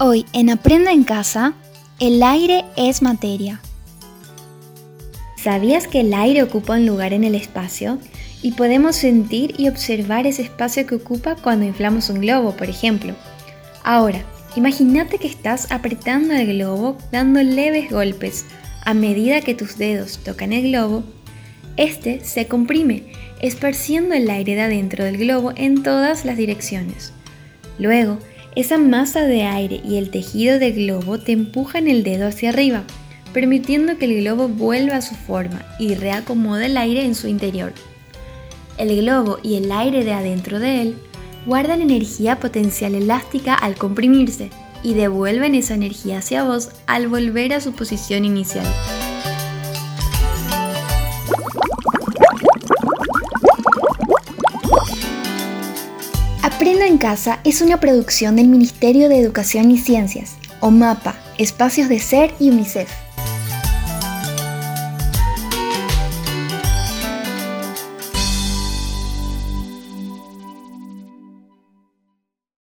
[0.00, 1.54] Hoy en Aprenda en Casa,
[1.98, 3.60] el aire es materia.
[5.42, 7.98] ¿Sabías que el aire ocupa un lugar en el espacio?
[8.40, 13.12] Y podemos sentir y observar ese espacio que ocupa cuando inflamos un globo, por ejemplo.
[13.82, 14.22] Ahora,
[14.54, 18.44] imagínate que estás apretando el globo dando leves golpes.
[18.84, 21.02] A medida que tus dedos tocan el globo,
[21.76, 23.10] este se comprime,
[23.40, 27.12] esparciendo el aire de adentro del globo en todas las direcciones.
[27.80, 28.18] Luego,
[28.58, 32.82] esa masa de aire y el tejido del globo te empujan el dedo hacia arriba,
[33.32, 37.72] permitiendo que el globo vuelva a su forma y reacomoda el aire en su interior.
[38.76, 40.96] El globo y el aire de adentro de él
[41.46, 44.50] guardan energía potencial elástica al comprimirse
[44.82, 48.66] y devuelven esa energía hacia vos al volver a su posición inicial.
[56.58, 61.88] Aprendo en Casa es una producción del Ministerio de Educación y Ciencias, o MAPA, Espacios
[61.88, 62.90] de Ser y UNICEF.